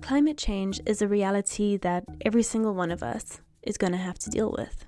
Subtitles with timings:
[0.00, 4.18] Climate change is a reality that every single one of us is going to have
[4.20, 4.86] to deal with.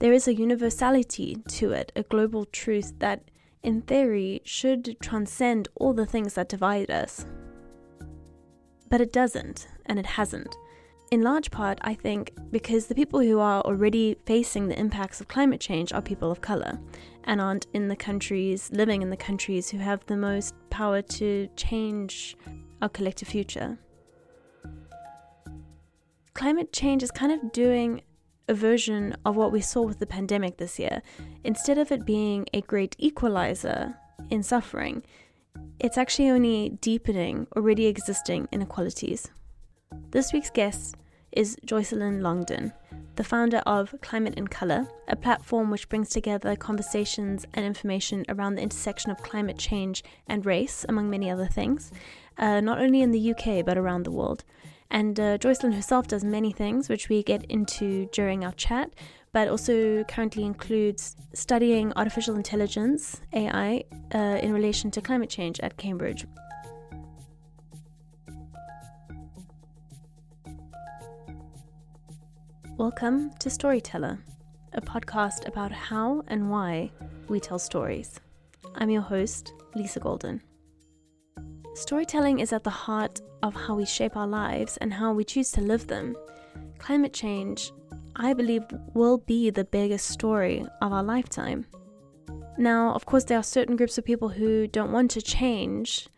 [0.00, 3.30] There is a universality to it, a global truth that,
[3.62, 7.24] in theory, should transcend all the things that divide us.
[8.90, 10.54] But it doesn't, and it hasn't.
[11.10, 15.28] In large part, I think, because the people who are already facing the impacts of
[15.28, 16.78] climate change are people of colour
[17.24, 21.48] and aren't in the countries, living in the countries who have the most power to
[21.56, 22.36] change
[22.82, 23.78] our collective future
[26.38, 28.00] climate change is kind of doing
[28.46, 31.02] a version of what we saw with the pandemic this year.
[31.42, 33.96] Instead of it being a great equalizer
[34.30, 35.02] in suffering,
[35.80, 39.32] it's actually only deepening already existing inequalities.
[40.10, 40.96] This week's guest
[41.32, 42.72] is Jocelyn Longdon,
[43.16, 48.54] the founder of Climate in Colour, a platform which brings together conversations and information around
[48.54, 51.92] the intersection of climate change and race, among many other things,
[52.38, 54.44] uh, not only in the UK but around the world.
[54.90, 58.94] And uh, Jocelyn herself does many things, which we get into during our chat,
[59.32, 65.76] but also currently includes studying artificial intelligence, AI, uh, in relation to climate change at
[65.76, 66.24] Cambridge.
[72.78, 74.20] Welcome to Storyteller,
[74.72, 76.92] a podcast about how and why
[77.26, 78.20] we tell stories.
[78.76, 80.40] I'm your host, Lisa Golden.
[81.74, 85.50] Storytelling is at the heart of how we shape our lives and how we choose
[85.52, 86.14] to live them.
[86.78, 87.72] Climate change,
[88.14, 88.62] I believe,
[88.94, 91.66] will be the biggest story of our lifetime.
[92.58, 96.08] Now, of course, there are certain groups of people who don't want to change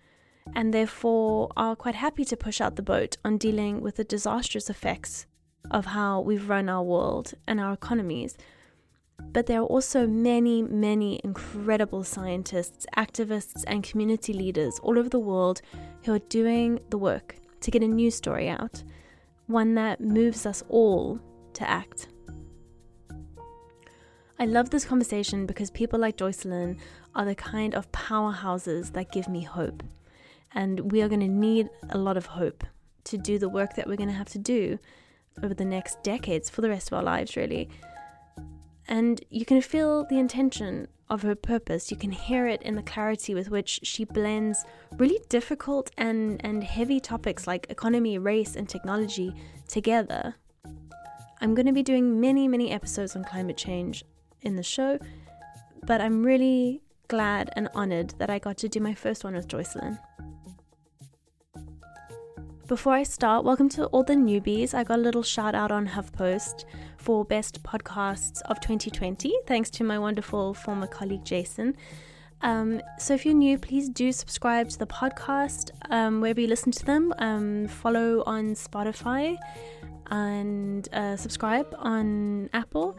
[0.54, 4.68] and therefore are quite happy to push out the boat on dealing with the disastrous
[4.68, 5.24] effects
[5.70, 8.36] of how we've run our world and our economies
[9.32, 15.20] but there are also many, many incredible scientists, activists, and community leaders all over the
[15.20, 15.62] world
[16.04, 18.82] who are doing the work to get a new story out,
[19.46, 21.20] one that moves us all
[21.54, 22.08] to act.
[24.38, 26.78] I love this conversation because people like Jocelyn
[27.14, 29.82] are the kind of powerhouses that give me hope.
[30.54, 32.64] And we are going to need a lot of hope
[33.04, 34.78] to do the work that we're going to have to do
[35.42, 37.68] over the next decades for the rest of our lives, really
[38.90, 41.90] and you can feel the intention of her purpose.
[41.90, 44.64] You can hear it in the clarity with which she blends
[44.96, 49.32] really difficult and, and heavy topics like economy, race, and technology
[49.68, 50.34] together.
[51.40, 54.04] I'm going to be doing many, many episodes on climate change
[54.42, 54.98] in the show,
[55.86, 59.48] but I'm really glad and honored that I got to do my first one with
[59.48, 59.98] Jocelyn.
[62.70, 64.74] Before I start, welcome to all the newbies.
[64.74, 66.66] I got a little shout out on HuffPost
[66.98, 71.76] for Best Podcasts of 2020, thanks to my wonderful former colleague Jason.
[72.42, 76.70] Um, so if you're new, please do subscribe to the podcast um, wherever you listen
[76.70, 77.12] to them.
[77.18, 79.36] Um, follow on Spotify
[80.12, 82.96] and uh, subscribe on Apple.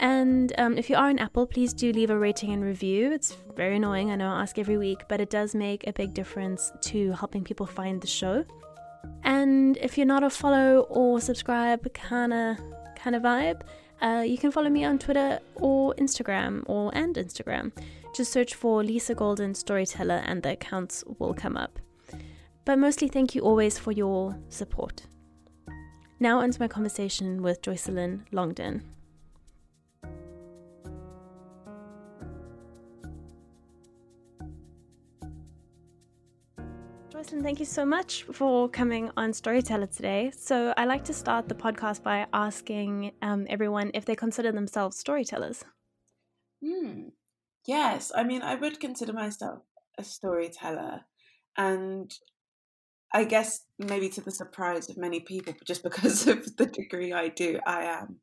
[0.00, 3.12] And um, if you are on Apple, please do leave a rating and review.
[3.12, 6.14] It's very annoying, I know I ask every week, but it does make a big
[6.14, 8.44] difference to helping people find the show.
[9.24, 12.58] And if you're not a follow or subscribe kind of
[12.96, 13.62] kind of vibe,
[14.00, 17.72] uh, you can follow me on Twitter or Instagram or and Instagram.
[18.14, 21.78] Just search for Lisa Golden Storyteller and the accounts will come up.
[22.64, 25.06] But mostly thank you always for your support.
[26.20, 28.82] Now onto my conversation with Jocelyn Longdon.
[37.22, 40.32] Jocelyn, thank you so much for coming on Storyteller today.
[40.36, 44.98] So, I like to start the podcast by asking um, everyone if they consider themselves
[44.98, 45.64] storytellers.
[46.60, 47.10] Hmm.
[47.64, 49.60] Yes, I mean, I would consider myself
[49.96, 51.02] a storyteller,
[51.56, 52.12] and
[53.14, 57.28] I guess maybe to the surprise of many people, just because of the degree I
[57.28, 58.16] do, I am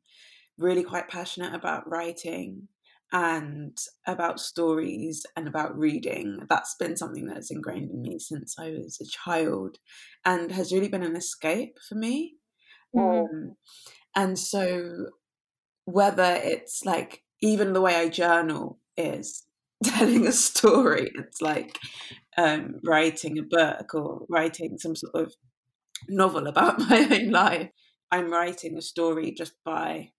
[0.58, 2.68] really quite passionate about writing
[3.12, 3.76] and
[4.06, 6.40] about stories and about reading.
[6.48, 9.78] That's been something that's ingrained in me since I was a child
[10.24, 12.36] and has really been an escape for me.
[12.94, 13.24] Mm.
[13.24, 13.56] Um,
[14.14, 15.06] and so,
[15.84, 19.44] whether it's like even the way I journal is
[19.84, 21.78] telling a story, it's like
[22.36, 25.34] um, writing a book or writing some sort of
[26.08, 27.70] novel about my own life.
[28.12, 30.10] I'm writing a story just by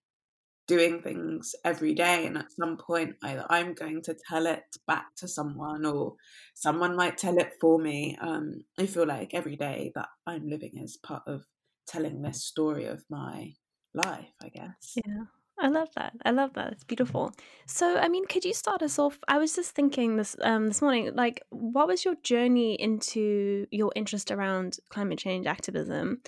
[0.72, 5.08] doing things every day and at some point either i'm going to tell it back
[5.18, 6.16] to someone or
[6.54, 8.18] someone might tell it for me.
[8.22, 11.44] Um, i feel like every day that i'm living is part of
[11.88, 13.52] telling this story of my
[13.94, 14.96] life i guess.
[15.06, 15.26] Yeah
[15.62, 16.14] I love that.
[16.26, 16.72] I love that.
[16.74, 17.34] It's beautiful.
[17.68, 19.20] So, I mean, could you start us off?
[19.28, 23.92] I was just thinking this um, this morning, like, what was your journey into your
[23.96, 26.22] interest around climate change activism?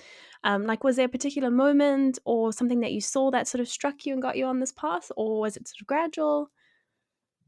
[0.44, 3.68] Um, like, was there a particular moment or something that you saw that sort of
[3.68, 6.50] struck you and got you on this path, or was it sort of gradual?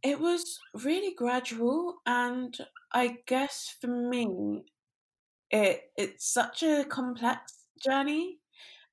[0.03, 2.57] It was really gradual, and
[2.93, 4.65] I guess for me,
[5.51, 8.39] it it's such a complex journey.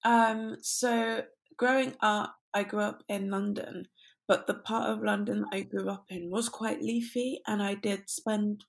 [0.03, 1.23] Um, so
[1.57, 3.87] growing up, I grew up in London,
[4.27, 8.09] but the part of London I grew up in was quite leafy, and I did
[8.09, 8.65] spend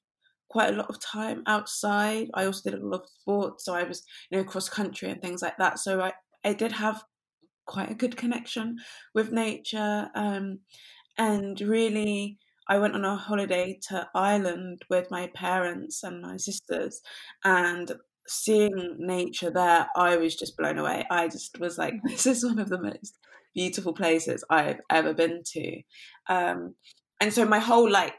[0.49, 2.29] quite a lot of time outside.
[2.35, 5.21] I also did a lot of sports, so I was, you know, cross country and
[5.21, 5.79] things like that.
[5.79, 6.13] So I,
[6.45, 7.03] I did have
[7.67, 8.77] quite a good connection
[9.15, 10.09] with nature.
[10.15, 10.61] Um,
[11.19, 12.39] and really,
[12.69, 17.01] I went on a holiday to Ireland with my parents and my sisters,
[17.45, 17.93] and
[18.27, 21.05] seeing nature there, I was just blown away.
[21.11, 23.19] I just was like, this is one of the most
[23.55, 25.83] beautiful places I've ever been to.
[26.29, 26.75] Um,
[27.21, 28.15] and so my whole like,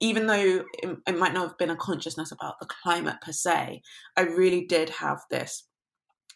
[0.00, 3.82] even though it, it might not have been a consciousness about the climate per se,
[4.16, 5.66] I really did have this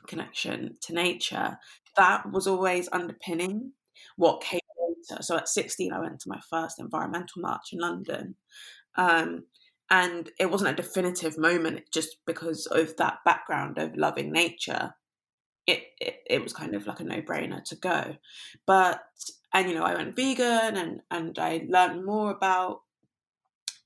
[0.06, 1.58] connection to nature
[1.96, 3.72] that was always underpinning
[4.16, 5.22] what came later.
[5.22, 8.36] So at 16, I went to my first environmental march in London.
[8.96, 9.44] Um,
[9.90, 14.94] and it wasn't a definitive moment just because of that background of loving nature
[15.66, 18.16] it, it, it was kind of like a no-brainer to go
[18.66, 19.00] but
[19.52, 22.80] and you know i went vegan and and i learned more about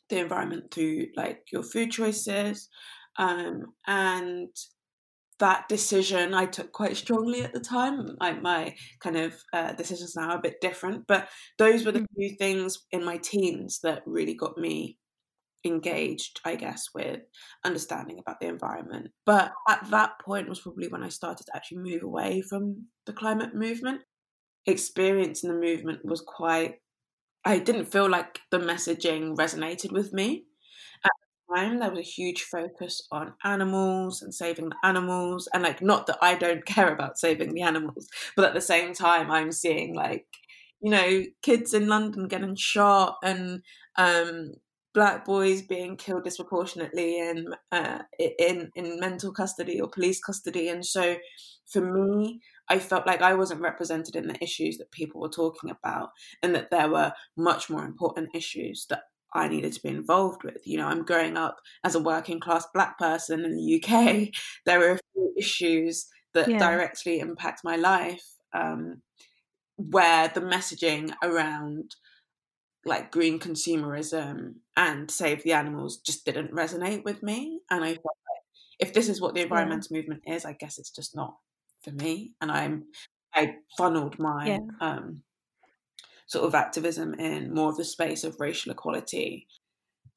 [0.09, 2.69] the environment through like your food choices
[3.19, 4.49] um, and
[5.39, 8.17] that decision I took quite strongly at the time.
[8.21, 11.29] My, my kind of uh, decisions now are a bit different, but
[11.59, 12.07] those were the mm.
[12.17, 14.99] few things in my teens that really got me
[15.64, 17.20] engaged, I guess, with
[17.64, 19.08] understanding about the environment.
[19.26, 23.12] But at that point was probably when I started to actually move away from the
[23.12, 24.02] climate movement.
[24.66, 26.76] Experience in the movement was quite,
[27.44, 30.44] I didn't feel like the messaging resonated with me.
[31.05, 31.10] At
[31.49, 35.49] the time, there was a huge focus on animals and saving the animals.
[35.52, 38.93] And like, not that I don't care about saving the animals, but at the same
[38.93, 40.26] time, I'm seeing like,
[40.81, 43.62] you know, kids in London getting shot and
[43.96, 44.52] um,
[44.94, 48.00] black boys being killed disproportionately in uh,
[48.38, 51.17] in in mental custody or police custody, and so
[51.67, 55.70] for me, I felt like I wasn't represented in the issues that people were talking
[55.70, 56.11] about,
[56.43, 59.02] and that there were much more important issues that
[59.35, 60.67] I needed to be involved with.
[60.67, 64.29] You know, I'm growing up as a working class black person in the UK.
[64.67, 66.58] There are a few issues that yeah.
[66.58, 69.02] directly impact my life um,
[69.76, 71.94] where the messaging around
[72.85, 77.61] like green consumerism and save the animals just didn't resonate with me.
[77.71, 78.43] And I felt like
[78.79, 79.99] if this is what the environmental yeah.
[80.01, 81.35] movement is, I guess it's just not
[81.83, 82.33] for me.
[82.41, 82.85] And I'm
[83.35, 84.59] I funneled my yeah.
[84.81, 85.23] um,
[86.27, 89.47] sort of activism in more of the space of racial equality.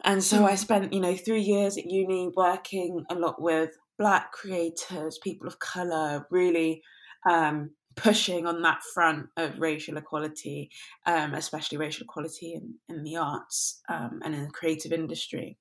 [0.04, 0.58] And so I mm.
[0.58, 5.60] spent, you know, three years at uni working a lot with black creators, people of
[5.60, 6.82] color, really
[7.30, 10.70] um, pushing on that front of racial equality,
[11.06, 15.58] um, especially racial equality in, in the arts um, and in the creative industry.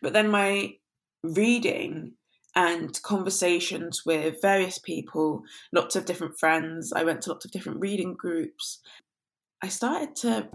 [0.00, 0.74] But then my
[1.22, 2.12] reading
[2.54, 5.42] and conversations with various people,
[5.72, 8.80] lots of different friends, I went to lots of different reading groups.
[9.62, 10.48] I started to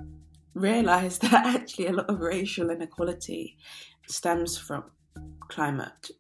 [0.53, 3.57] realize that actually a lot of racial inequality
[4.07, 4.85] stems from
[5.49, 6.11] climate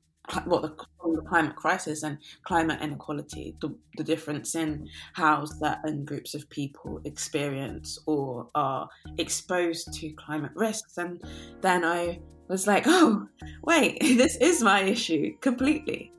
[0.45, 0.75] what the,
[1.13, 6.99] the, climate crisis and climate inequality, the, the difference in how certain groups of people
[7.05, 10.97] experience or are exposed to climate risks.
[10.97, 11.21] And
[11.61, 13.27] then I was like, oh,
[13.63, 16.11] wait, this is my issue completely.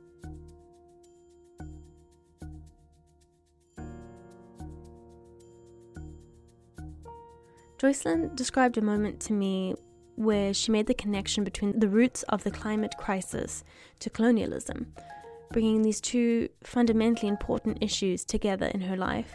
[7.79, 9.73] Jocelyn described a moment to me
[10.19, 13.63] where she made the connection between the roots of the climate crisis
[13.99, 14.93] to colonialism,
[15.53, 19.33] bringing these two fundamentally important issues together in her life.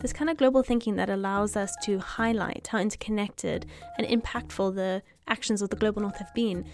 [0.00, 3.66] This kind of global thinking that allows us to highlight how interconnected
[3.98, 6.64] and impactful the actions of the global north have been.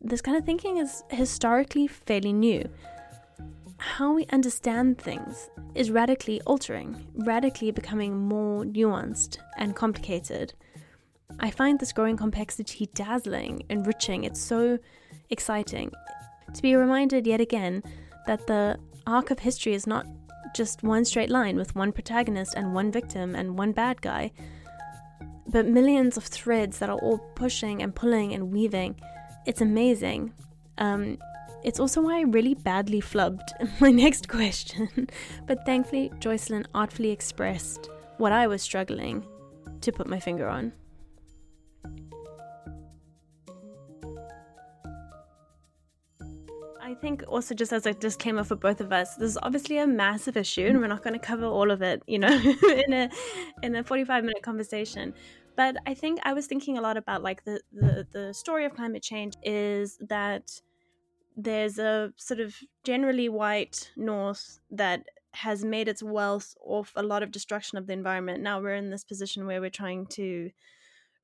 [0.00, 2.66] This kind of thinking is historically fairly new.
[3.76, 10.54] How we understand things is radically altering, radically becoming more nuanced and complicated.
[11.38, 14.24] I find this growing complexity dazzling, enriching.
[14.24, 14.78] It's so
[15.30, 15.92] exciting
[16.52, 17.82] to be reminded yet again
[18.26, 20.06] that the arc of history is not
[20.54, 24.32] just one straight line with one protagonist and one victim and one bad guy,
[25.46, 29.00] but millions of threads that are all pushing and pulling and weaving.
[29.46, 30.32] It's amazing.
[30.78, 31.18] Um,
[31.62, 33.48] it's also why I really badly flubbed
[33.80, 35.08] my next question.
[35.46, 39.24] but thankfully, Jocelyn artfully expressed what I was struggling
[39.80, 40.72] to put my finger on.
[46.90, 49.86] I think also just as a disclaimer for both of us, this is obviously a
[49.86, 52.28] massive issue, and we're not going to cover all of it, you know,
[52.86, 53.08] in a
[53.62, 55.14] in a forty five minute conversation.
[55.56, 58.74] But I think I was thinking a lot about like the, the the story of
[58.74, 60.50] climate change is that
[61.36, 65.04] there's a sort of generally white north that
[65.34, 68.42] has made its wealth off a lot of destruction of the environment.
[68.42, 70.50] Now we're in this position where we're trying to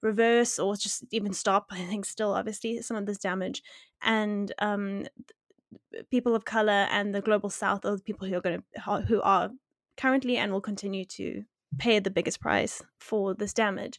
[0.00, 1.66] reverse or just even stop.
[1.70, 3.64] I think still obviously some of this damage,
[4.02, 5.06] and um,
[6.10, 9.20] people of color and the global south are the people who are going to who
[9.22, 9.50] are
[9.96, 11.44] currently and will continue to
[11.78, 13.98] pay the biggest price for this damage.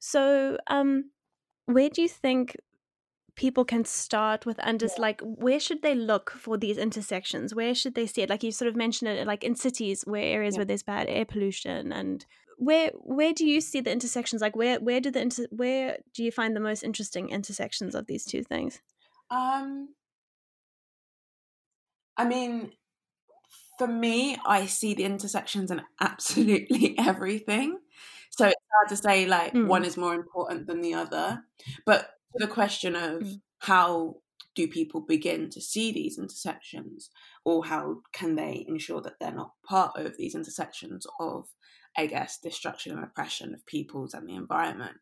[0.00, 1.10] So um
[1.66, 2.56] where do you think
[3.34, 7.54] people can start with and just like where should they look for these intersections?
[7.54, 8.30] Where should they see it?
[8.30, 10.58] Like you sort of mentioned it like in cities where areas yeah.
[10.58, 12.26] where there's bad air pollution and
[12.58, 14.42] where where do you see the intersections?
[14.42, 18.06] Like where where do the inter- where do you find the most interesting intersections of
[18.06, 18.80] these two things?
[19.30, 19.90] Um
[22.18, 22.72] I mean,
[23.78, 27.78] for me, I see the intersections in absolutely everything.
[28.30, 29.66] So it's hard to say like mm.
[29.66, 31.44] one is more important than the other.
[31.86, 33.40] But the question of mm.
[33.60, 34.16] how
[34.54, 37.10] do people begin to see these intersections
[37.44, 41.46] or how can they ensure that they're not part of these intersections of
[41.96, 44.96] I guess destruction and oppression of peoples and the environment.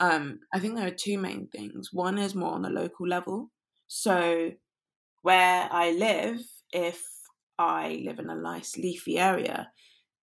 [0.00, 1.90] Um, I think there are two main things.
[1.92, 3.50] One is more on the local level.
[3.86, 4.52] So
[5.22, 6.40] where I live,
[6.72, 7.02] if
[7.58, 9.70] I live in a nice leafy area,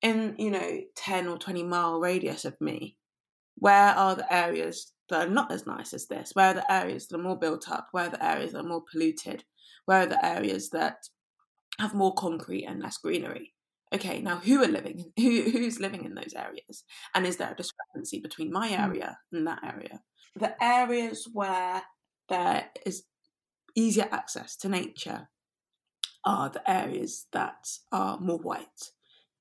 [0.01, 2.97] in you know 10 or 20 mile radius of me,
[3.55, 6.31] where are the areas that are not as nice as this?
[6.33, 7.87] Where are the areas that are more built up?
[7.91, 9.43] Where are the areas that are more polluted?
[9.85, 10.97] Where are the areas that
[11.79, 13.53] have more concrete and less greenery?
[13.93, 15.11] Okay, now who are living?
[15.17, 16.83] Who who's living in those areas?
[17.15, 18.81] And is there a discrepancy between my hmm.
[18.81, 20.01] area and that area?
[20.35, 21.83] The areas where
[22.29, 23.03] there is
[23.75, 25.29] easier access to nature
[26.27, 28.91] are the areas that are more white.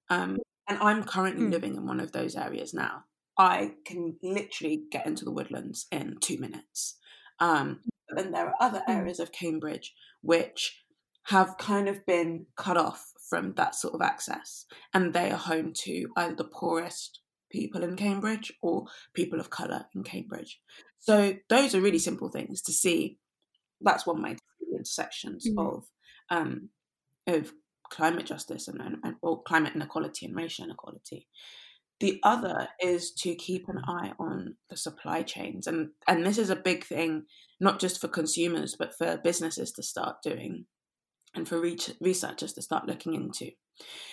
[0.08, 0.38] Um,
[0.68, 1.50] and I'm currently mm.
[1.50, 3.04] living in one of those areas now.
[3.36, 6.96] I can literally get into the woodlands in two minutes.
[7.40, 8.92] Um, then there are other hmm.
[8.92, 10.84] areas of Cambridge which
[11.24, 14.64] have kind of been cut off from that sort of access,
[14.94, 19.86] and they are home to either the poorest people in Cambridge or people of colour
[19.94, 20.60] in Cambridge.
[20.98, 23.18] So those are really simple things to see.
[23.80, 25.58] That's one way to see the intersections mm.
[25.58, 25.84] of
[26.30, 26.70] um,
[27.26, 27.52] of
[27.90, 31.28] climate justice and, and, and or climate inequality and racial inequality.
[31.98, 36.50] The other is to keep an eye on the supply chains, and and this is
[36.50, 37.24] a big thing,
[37.58, 40.66] not just for consumers but for businesses to start doing,
[41.34, 43.50] and for re- researchers to start looking into,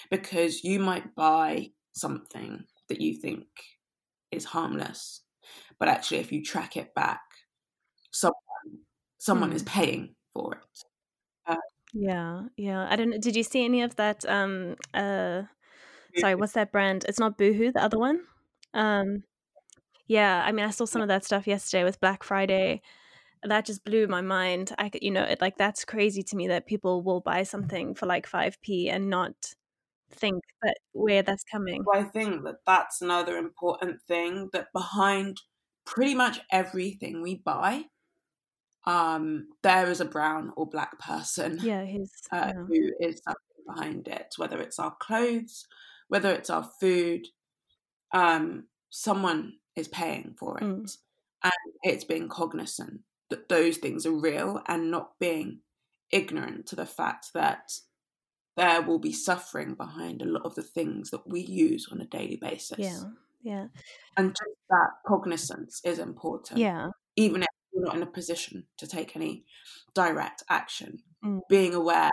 [0.09, 3.47] because you might buy something that you think
[4.31, 5.21] is harmless,
[5.77, 7.21] but actually, if you track it back,
[8.11, 8.37] someone
[9.17, 9.67] someone is hmm.
[9.67, 10.83] paying for it.
[11.47, 11.55] Uh,
[11.93, 12.87] yeah, yeah.
[12.89, 13.21] I don't.
[13.21, 14.25] Did you see any of that?
[14.27, 15.43] Um, uh,
[16.17, 17.05] sorry, what's that brand?
[17.07, 18.21] It's not Boohoo, the other one.
[18.73, 19.23] Um,
[20.07, 20.43] yeah.
[20.45, 22.81] I mean, I saw some of that stuff yesterday with Black Friday.
[23.43, 24.73] That just blew my mind.
[24.77, 27.93] I, could, you know, it like that's crazy to me that people will buy something
[27.93, 29.33] for like five p and not
[30.11, 31.83] think that where that's coming.
[31.85, 35.41] Well, I think that that's another important thing that behind
[35.85, 37.85] pretty much everything we buy
[38.85, 42.53] um, there is a brown or black person yeah, he's, uh, yeah.
[42.53, 43.21] who is
[43.67, 45.65] behind it, whether it's our clothes,
[46.09, 47.27] whether it's our food,
[48.13, 50.63] um, someone is paying for it.
[50.63, 50.97] Mm.
[51.43, 55.59] And it's being cognizant that those things are real and not being
[56.11, 57.71] ignorant to the fact that
[58.55, 62.05] there will be suffering behind a lot of the things that we use on a
[62.05, 62.79] daily basis.
[62.79, 63.01] Yeah.
[63.41, 63.67] Yeah.
[64.15, 66.59] And just that cognizance is important.
[66.59, 66.91] Yeah.
[67.15, 67.49] Even if
[67.83, 69.45] not in a position to take any
[69.93, 70.99] direct action.
[71.23, 71.41] Mm.
[71.49, 72.11] Being aware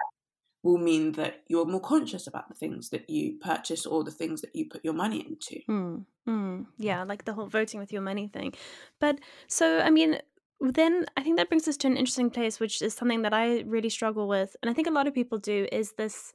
[0.63, 4.41] will mean that you're more conscious about the things that you purchase or the things
[4.43, 5.61] that you put your money into.
[5.69, 6.05] Mm.
[6.29, 6.67] Mm.
[6.79, 8.53] Yeah, like the whole voting with your money thing.
[8.99, 10.19] But so, I mean,
[10.61, 13.63] then I think that brings us to an interesting place, which is something that I
[13.63, 14.55] really struggle with.
[14.63, 16.35] And I think a lot of people do is this.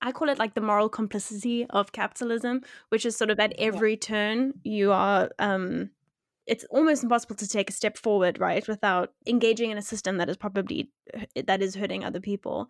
[0.00, 3.92] I call it like the moral complicity of capitalism, which is sort of at every
[3.92, 4.00] yeah.
[4.00, 5.90] turn you are um,
[6.46, 10.28] it's almost impossible to take a step forward right without engaging in a system that
[10.28, 10.90] is probably
[11.46, 12.68] that is hurting other people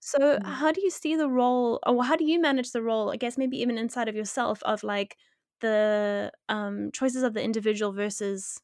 [0.00, 0.44] so mm.
[0.44, 3.38] how do you see the role or how do you manage the role i guess
[3.38, 5.16] maybe even inside of yourself of like
[5.60, 8.60] the um, choices of the individual versus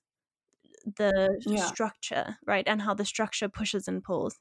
[0.97, 1.65] the yeah.
[1.65, 4.39] structure right and how the structure pushes and pulls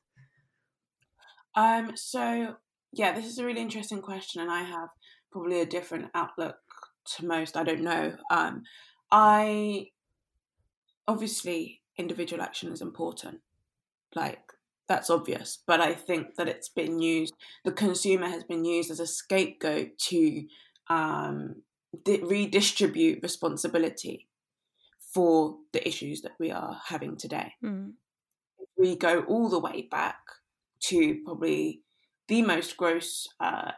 [1.57, 2.55] Um, so
[2.93, 4.89] yeah, this is a really interesting question, and I have
[5.31, 6.57] probably a different outlook
[7.15, 7.57] to most.
[7.57, 8.15] I don't know.
[8.31, 8.63] Um,
[9.12, 9.88] I
[11.07, 13.39] obviously individual action is important,
[14.15, 14.39] like
[14.87, 15.59] that's obvious.
[15.65, 17.33] But I think that it's been used.
[17.65, 20.43] The consumer has been used as a scapegoat to
[20.89, 21.63] um,
[22.03, 24.27] di- redistribute responsibility
[25.13, 27.53] for the issues that we are having today.
[27.63, 27.93] Mm.
[28.77, 30.19] We go all the way back
[30.81, 31.81] to probably
[32.27, 33.71] the most gross uh,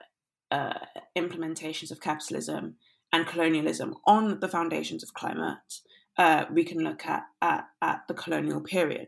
[0.51, 0.79] uh,
[1.17, 2.75] implementations of capitalism
[3.11, 5.81] and colonialism on the foundations of climate,
[6.19, 9.07] uh, we can look at, at, at the colonial period.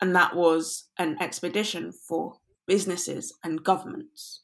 [0.00, 4.42] And that was an expedition for businesses and governments.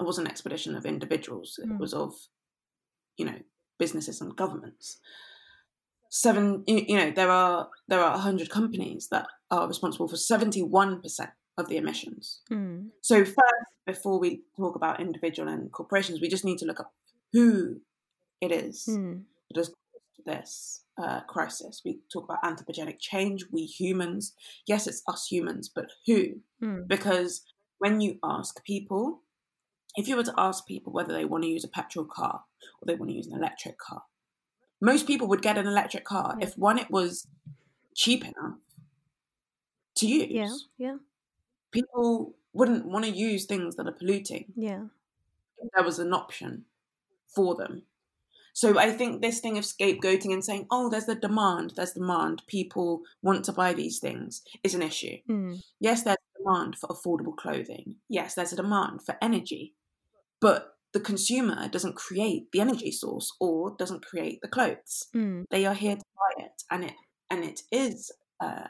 [0.00, 1.58] It was an expedition of individuals.
[1.62, 1.78] It Mm.
[1.78, 2.14] was of,
[3.18, 3.38] you know,
[3.78, 4.98] businesses and governments.
[6.08, 10.62] Seven, you, you know, there are there are hundred companies that are responsible for seventy
[10.62, 12.40] one percent of the emissions.
[12.50, 12.88] Mm.
[13.00, 16.92] So first, before we talk about individual and corporations, we just need to look up
[17.32, 17.80] who
[18.40, 19.22] it is Mm.
[19.50, 21.82] that has caused this uh, crisis.
[21.84, 24.34] We talk about anthropogenic change, we humans.
[24.66, 26.40] Yes, it's us humans, but who?
[26.62, 26.86] Mm.
[26.88, 27.42] Because
[27.78, 29.22] when you ask people,
[29.96, 32.44] if you were to ask people whether they want to use a petrol car
[32.80, 34.02] or they want to use an electric car,
[34.80, 36.46] most people would get an electric car Yeah.
[36.46, 37.26] if one, it was
[37.94, 38.58] cheap enough
[39.96, 40.28] to use.
[40.30, 40.54] Yeah.
[40.78, 40.96] Yeah.
[41.70, 44.86] People wouldn't want to use things that are polluting Yeah.
[45.58, 46.64] if there was an option
[47.26, 47.82] for them.
[48.52, 52.42] So I think this thing of scapegoating and saying, oh, there's the demand, there's demand,
[52.46, 55.16] people want to buy these things is an issue.
[55.28, 55.62] Mm.
[55.80, 57.96] Yes, there's a demand for affordable clothing.
[58.08, 59.74] Yes, there's a demand for energy.
[60.40, 65.06] But the consumer doesn't create the energy source or doesn't create the clothes.
[65.14, 65.44] Mm.
[65.50, 66.62] They are here to buy it.
[66.70, 66.94] And it
[67.30, 68.66] and it is uh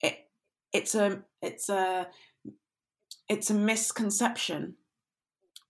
[0.00, 0.28] it
[0.72, 2.06] it's a it's a
[3.28, 4.76] it's a misconception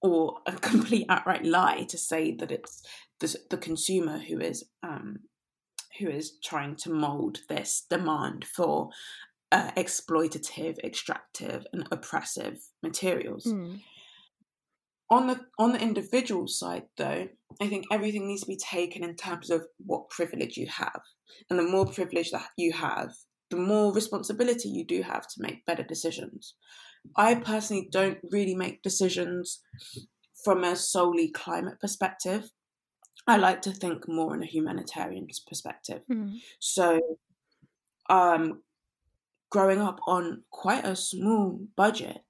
[0.03, 2.83] or a complete outright lie to say that it's
[3.21, 5.21] the, the consumer who is um,
[5.99, 8.91] who is trying to mold this demand for
[9.53, 13.47] uh, exploitative, extractive, and oppressive materials.
[13.47, 13.81] Mm.
[15.11, 17.29] On the on the individual side, though,
[17.61, 21.03] I think everything needs to be taken in terms of what privilege you have,
[21.49, 23.11] and the more privilege that you have,
[23.51, 26.55] the more responsibility you do have to make better decisions.
[27.17, 29.61] I personally don't really make decisions
[30.43, 32.51] from a solely climate perspective.
[33.27, 36.03] I like to think more in a humanitarian perspective.
[36.11, 36.41] Mm.
[36.59, 37.19] So,
[38.11, 38.63] um,
[39.51, 42.23] growing up on quite a small budget,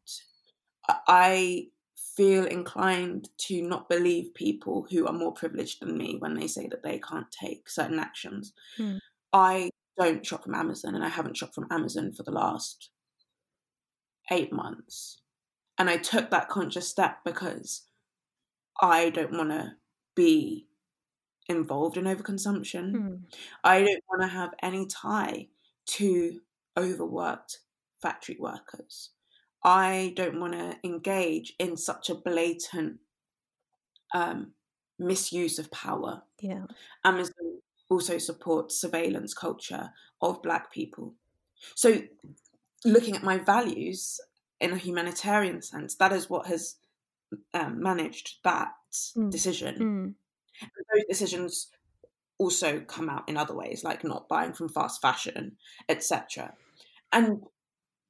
[0.88, 1.68] I-
[2.16, 6.68] feel inclined to not believe people who are more privileged than me when they say
[6.68, 8.52] that they can't take certain actions.
[8.78, 9.00] Mm.
[9.32, 12.90] I don't shop from Amazon, and I haven't shopped from Amazon for the last
[14.30, 15.20] eight months.
[15.78, 17.88] And I took that conscious step because
[18.80, 19.72] I don't want to
[20.14, 20.68] be
[21.48, 22.92] involved in overconsumption.
[22.92, 23.22] Mm.
[23.62, 25.48] I don't want to have any tie
[25.86, 26.40] to
[26.76, 27.60] overworked
[28.00, 29.10] factory workers.
[29.62, 33.00] I don't want to engage in such a blatant
[34.12, 34.52] um,
[34.98, 36.22] misuse of power.
[36.40, 36.66] Yeah.
[37.04, 41.14] Amazon also supports surveillance culture of Black people.
[41.74, 42.02] So,
[42.84, 44.20] looking at my values
[44.60, 46.76] in a humanitarian sense, that is what has
[47.52, 48.68] um, managed that
[49.16, 49.30] Mm.
[49.30, 50.14] decision Mm.
[50.60, 51.68] Those decisions
[52.38, 55.56] also come out in other ways, like not buying from fast fashion,
[55.88, 56.54] etc.
[57.12, 57.42] And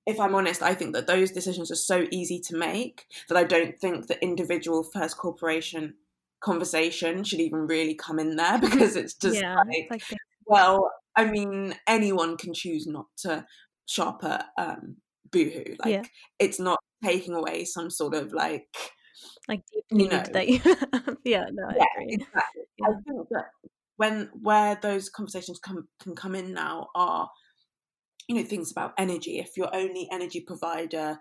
[0.06, 3.44] if I'm honest, I think that those decisions are so easy to make that I
[3.44, 5.94] don't think the individual first corporation
[6.40, 9.56] conversation should even really come in there because it's just yeah.
[9.56, 13.46] like, like the- well, I mean, anyone can choose not to
[13.86, 14.96] shop at um,
[15.30, 15.76] Boohoo.
[15.78, 16.02] Like, Yeah.
[16.38, 18.76] it's not taking away some sort of like
[19.48, 20.22] like deep you know.
[20.32, 20.60] that you
[21.24, 22.62] yeah no I agree exactly.
[22.78, 22.86] Yeah.
[22.88, 23.46] I think that
[23.96, 27.28] when where those conversations come can come in now are,
[28.28, 29.38] you know, things about energy.
[29.38, 31.18] If your only energy provider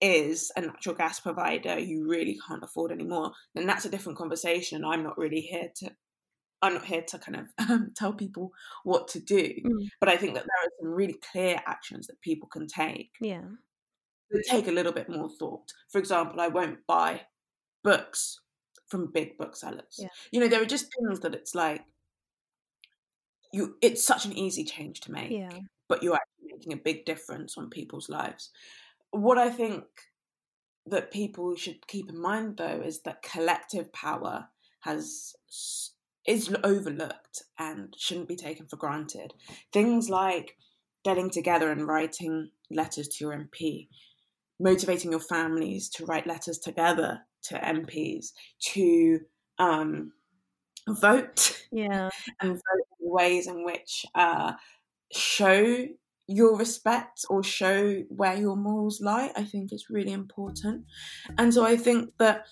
[0.00, 4.84] is a natural gas provider you really can't afford anymore, then that's a different conversation.
[4.84, 5.90] and I'm not really here to.
[6.62, 8.50] I'm not here to kind of um, tell people
[8.84, 9.88] what to do, Mm.
[10.00, 13.42] but I think that there are some really clear actions that people can take yeah
[14.30, 15.70] that take a little bit more thought.
[15.92, 17.22] For example, I won't buy
[17.84, 18.40] books
[18.88, 19.98] from big booksellers.
[19.98, 20.08] Yeah.
[20.32, 21.84] You know, there are just things that it's like
[23.52, 27.04] you it's such an easy change to make, yeah but you're actually making a big
[27.04, 28.50] difference on people's lives.
[29.10, 29.84] What I think
[30.86, 34.48] that people should keep in mind though is that collective power
[34.80, 35.34] has
[36.26, 39.34] is overlooked and shouldn't be taken for granted.
[39.72, 40.56] Things like
[41.04, 43.88] getting together and writing letters to your MP
[44.60, 48.28] motivating your families to write letters together to MPs,
[48.72, 49.20] to
[49.58, 50.12] um,
[50.88, 52.08] vote, yeah,
[52.40, 54.52] and vote in ways in which uh,
[55.12, 55.86] show
[56.26, 60.84] your respect or show where your morals lie, I think is really important.
[61.36, 62.46] And so I think that,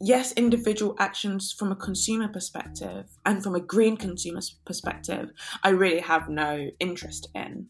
[0.00, 5.30] yes, individual actions from a consumer perspective and from a green consumer perspective,
[5.62, 7.68] I really have no interest in.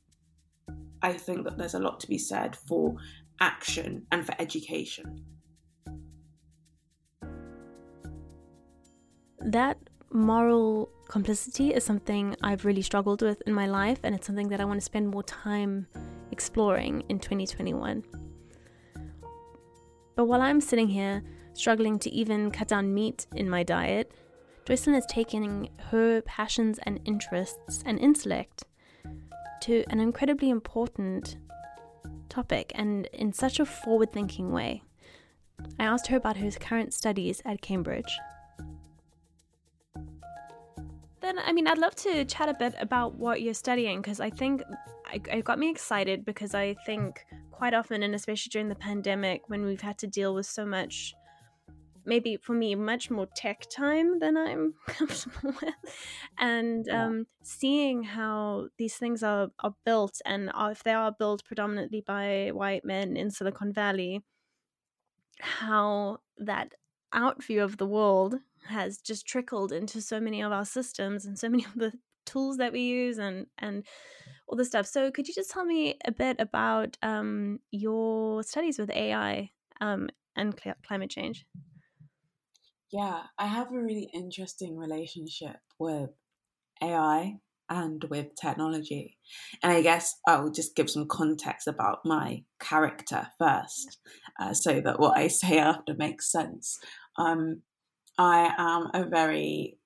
[1.03, 2.97] I think that there's a lot to be said for
[3.41, 5.25] action and for education.
[9.41, 9.79] That
[10.11, 14.61] moral complicity is something I've really struggled with in my life, and it's something that
[14.61, 15.87] I want to spend more time
[16.31, 18.03] exploring in 2021.
[20.17, 24.13] But while I'm sitting here struggling to even cut down meat in my diet,
[24.67, 28.65] Jocelyn is taking her passions and interests and intellect
[29.63, 31.37] to an incredibly important
[32.35, 34.83] topic and in such a forward thinking way.
[35.79, 38.19] I asked her about her current studies at Cambridge
[41.25, 44.31] then, I mean, I'd love to chat a bit about what you're studying because I
[44.31, 44.63] think
[45.13, 49.65] it got me excited because I think quite often, and especially during the pandemic, when
[49.65, 51.15] we've had to deal with so much,
[52.05, 55.75] maybe for me, much more tech time than I'm comfortable with,
[56.39, 62.03] and um, seeing how these things are, are built and if they are built predominantly
[62.07, 64.23] by white men in Silicon Valley,
[65.41, 66.75] how that
[67.13, 68.37] out view of the world
[68.69, 71.93] has just trickled into so many of our systems and so many of the
[72.27, 73.85] tools that we use and and
[74.47, 74.87] all this stuff.
[74.87, 80.09] So could you just tell me a bit about um, your studies with AI um,
[80.37, 81.47] and cl- climate change?
[82.95, 86.11] Yeah, I have a really interesting relationship with
[86.81, 89.19] AI and with technology.
[89.65, 93.99] And I guess I'll just give some context about my character first,
[94.39, 96.79] uh, so that what I say after makes sense.
[97.19, 97.63] Um,
[98.17, 99.77] I am a very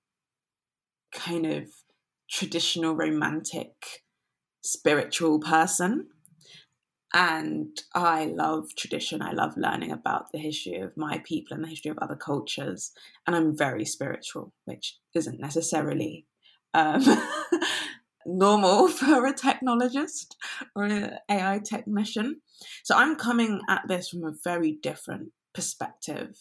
[1.11, 1.65] kind of
[2.31, 3.73] traditional romantic
[4.63, 6.09] spiritual person.
[7.15, 9.23] And I love tradition.
[9.23, 12.93] I love learning about the history of my people and the history of other cultures.
[13.27, 16.27] And I'm very spiritual, which isn't necessarily
[16.75, 17.03] um,
[18.27, 20.35] normal for a technologist
[20.77, 22.43] or an AI technician.
[22.85, 26.37] So I'm coming at this from a very different perspective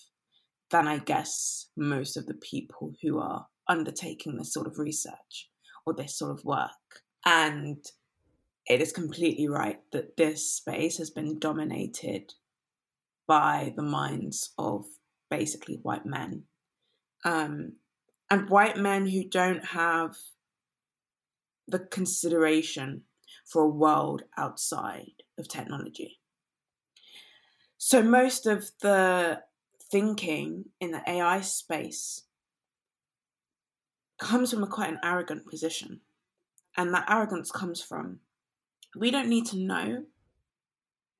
[0.69, 5.49] than I guess most of the people who are undertaking this sort of research
[5.85, 7.03] or this sort of work.
[7.25, 7.83] And
[8.67, 12.33] it is completely right that this space has been dominated
[13.27, 14.85] by the minds of
[15.29, 16.43] basically white men.
[17.23, 17.73] Um,
[18.29, 20.15] and white men who don't have
[21.67, 23.03] the consideration
[23.45, 26.19] for a world outside of technology.
[27.77, 29.43] So most of the
[29.91, 32.23] thinking in the AI space
[34.19, 36.01] comes from a quite an arrogant position.
[36.75, 38.19] And that arrogance comes from
[38.95, 40.03] we don't need to know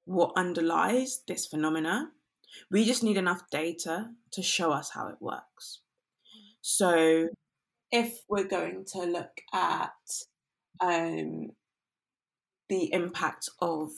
[0.05, 2.09] what underlies this phenomena.
[2.71, 5.81] We just need enough data to show us how it works.
[6.61, 7.29] So,
[7.91, 9.91] if we're going to look at
[10.79, 11.51] um,
[12.69, 13.91] the impact of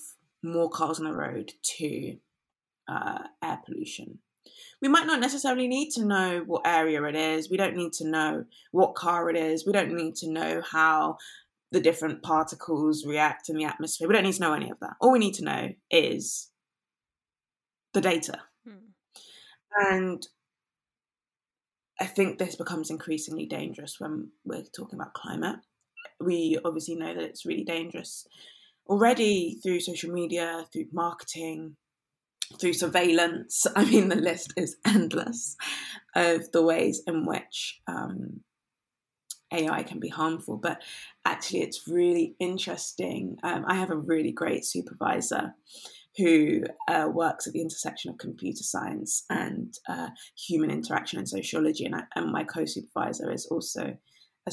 [0.44, 2.18] more cars on the road to
[2.88, 4.20] uh, air pollution,
[4.82, 7.50] we might not necessarily need to know what area it is.
[7.50, 9.66] We don't need to know what car it is.
[9.66, 11.18] We don't need to know how
[11.72, 14.08] the different particles react in the atmosphere.
[14.08, 14.96] We don't need to know any of that.
[15.00, 16.50] All we need to know is
[17.94, 18.40] the data.
[18.68, 18.90] Hmm.
[19.78, 20.28] And
[22.00, 25.58] I think this becomes increasingly dangerous when we're talking about climate.
[26.20, 28.26] We obviously know that it's really dangerous
[28.88, 31.76] already through social media, through marketing,
[32.60, 33.68] through surveillance.
[33.76, 35.56] I mean, the list is endless
[36.16, 38.42] of the ways in which um,
[39.52, 40.58] AI can be harmful.
[40.58, 40.82] But
[41.26, 43.38] actually, it's really interesting.
[43.44, 45.56] Um, I have a really great supervisor
[46.18, 51.86] who uh, works at the intersection of computer science and uh, human interaction and sociology.
[51.86, 53.98] And, I, and my co supervisor is also
[54.48, 54.52] a,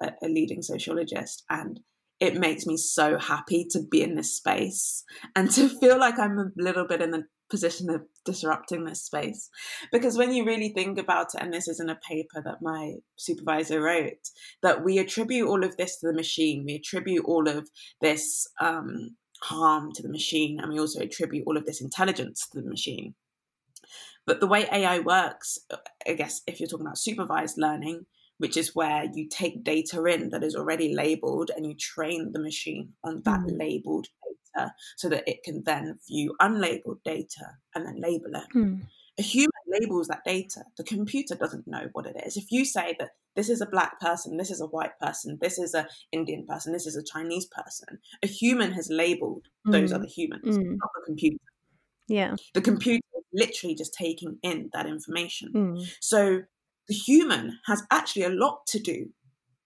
[0.00, 1.44] a, a leading sociologist.
[1.50, 1.80] And
[2.20, 5.04] it makes me so happy to be in this space
[5.36, 9.50] and to feel like I'm a little bit in the position of disrupting this space.
[9.92, 12.94] Because when you really think about it, and this is in a paper that my
[13.16, 14.30] supervisor wrote,
[14.62, 17.68] that we attribute all of this to the machine, we attribute all of
[18.00, 22.60] this um, harm to the machine, and we also attribute all of this intelligence to
[22.60, 23.14] the machine.
[24.26, 25.58] But the way AI works,
[26.06, 28.04] I guess, if you're talking about supervised learning,
[28.36, 32.40] which is where you take data in that is already labeled and you train the
[32.40, 33.58] machine on that mm.
[33.58, 34.06] labeled
[34.58, 38.46] data so that it can then view unlabeled data and then label it.
[38.52, 38.74] Hmm.
[39.18, 40.62] A human labels that data.
[40.76, 42.36] The computer doesn't know what it is.
[42.36, 45.58] If you say that this is a black person, this is a white person, this
[45.58, 49.94] is a Indian person, this is a Chinese person, a human has labeled those Mm.
[49.96, 50.76] other humans, Mm.
[50.76, 51.44] not the computer.
[52.06, 52.36] Yeah.
[52.54, 55.52] The computer is literally just taking in that information.
[55.52, 55.92] Mm.
[56.00, 56.42] So
[56.86, 59.10] the human has actually a lot to do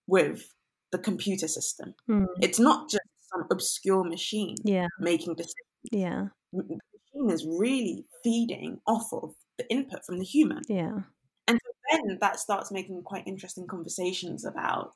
[0.06, 0.54] with
[0.92, 1.94] the computer system.
[2.08, 2.26] Mm.
[2.40, 4.88] It's not just some obscure machine Yeah.
[4.98, 5.56] making decisions.
[5.90, 6.28] Yeah.
[6.52, 10.62] The machine is really feeding off of the input from the human.
[10.68, 11.00] Yeah.
[11.48, 14.94] And so then that starts making quite interesting conversations about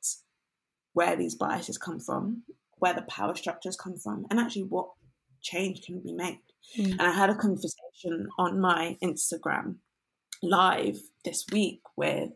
[0.92, 2.42] where these biases come from,
[2.78, 4.88] where the power structures come from, and actually what
[5.42, 6.40] change can be made.
[6.78, 6.92] Mm.
[6.92, 9.76] And I had a conversation on my Instagram
[10.42, 12.30] live this week with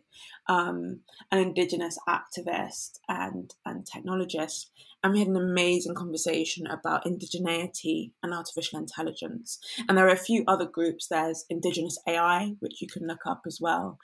[0.49, 4.67] um, an Indigenous activist and, and technologist.
[5.03, 9.59] And we had an amazing conversation about indigeneity and artificial intelligence.
[9.89, 11.07] And there are a few other groups.
[11.07, 13.99] There's Indigenous AI, which you can look up as well.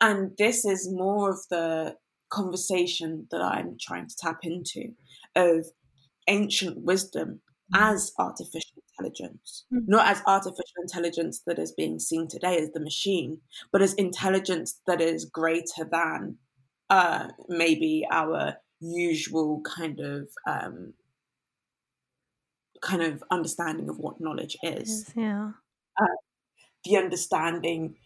[0.00, 1.96] And this is more of the
[2.28, 4.92] conversation that I'm trying to tap into
[5.34, 5.66] of
[6.28, 7.40] ancient wisdom
[7.74, 9.88] as artificial intelligence, Mm.
[9.88, 13.40] not as artificial intelligence that is being seen today as the machine,
[13.72, 16.38] but as intelligence that is greater than
[16.90, 20.94] uh, maybe our usual kind of um,
[22.82, 25.10] kind of understanding of what knowledge is.
[25.16, 25.52] Yeah.
[26.84, 27.96] The understanding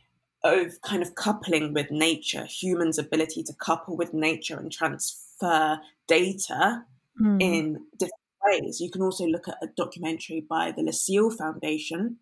[0.42, 6.86] of kind of coupling with nature, humans' ability to couple with nature and transfer data
[7.20, 7.42] Mm.
[7.42, 8.14] in different
[8.46, 8.80] ways.
[8.80, 12.18] You can also look at a documentary by the Lucille Foundation.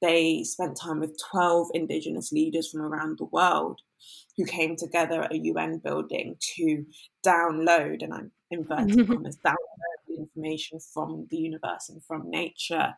[0.00, 3.80] They spent time with 12 Indigenous leaders from around the world
[4.36, 6.84] who came together at a UN building to
[7.24, 9.56] download, and I'm inverted commas, download
[10.08, 12.94] the information from the universe and from nature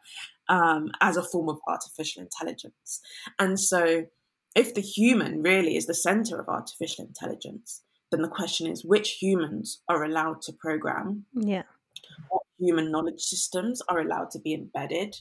[0.48, 3.00] um, as a form of artificial intelligence.
[3.38, 4.06] And so,
[4.54, 9.18] if the human really is the center of artificial intelligence, then the question is which
[9.20, 11.64] humans are allowed to program Yeah.
[12.58, 15.16] Human knowledge systems are allowed to be embedded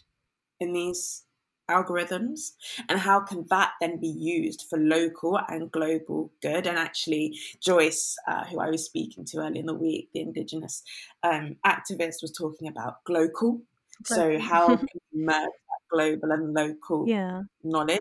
[0.59, 1.25] in these
[1.69, 2.51] algorithms
[2.89, 8.15] and how can that then be used for local and global good and actually joyce
[8.27, 10.83] uh, who i was speaking to earlier in the week the indigenous
[11.23, 13.61] um, activist was talking about global
[14.03, 17.41] so how can we merge that global and local Yeah.
[17.63, 17.99] knowledge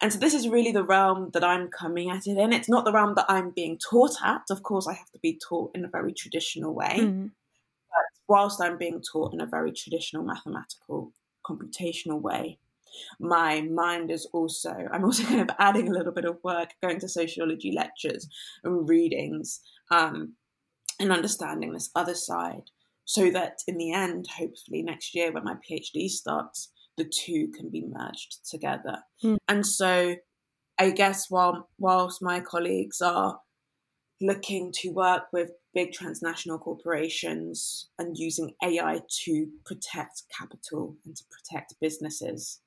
[0.00, 2.52] and so this is really the realm that I'm coming at it in.
[2.54, 4.42] It's not the realm that I'm being taught at.
[4.50, 6.96] Of course, I have to be taught in a very traditional way.
[7.00, 7.32] Mm.
[8.30, 11.12] Whilst I'm being taught in a very traditional mathematical,
[11.44, 12.60] computational way,
[13.18, 17.00] my mind is also, I'm also kind of adding a little bit of work, going
[17.00, 18.28] to sociology lectures
[18.62, 20.34] and readings um,
[21.00, 22.70] and understanding this other side
[23.04, 27.68] so that in the end, hopefully next year when my PhD starts, the two can
[27.68, 28.98] be merged together.
[29.24, 29.38] Mm.
[29.48, 30.14] And so
[30.78, 33.40] I guess while whilst my colleagues are
[34.20, 41.24] looking to work with big transnational corporations and using AI to protect capital and to
[41.30, 42.60] protect businesses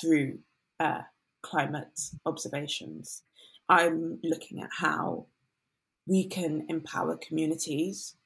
[0.00, 0.38] through
[0.80, 1.02] uh,
[1.42, 3.22] climate observations,
[3.68, 5.26] I'm looking at how
[6.06, 8.16] we can empower communities,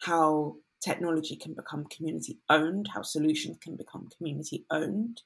[0.00, 5.22] how technology can become community owned, how solutions can become community owned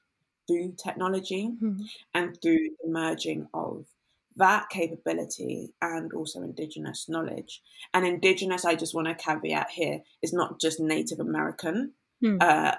[0.47, 1.85] through technology Mm.
[2.13, 3.85] and through the merging of
[4.37, 7.61] that capability and also indigenous knowledge.
[7.93, 11.93] And indigenous, I just want to caveat here, is not just Native American.
[12.23, 12.41] Mm.
[12.41, 12.75] Uh,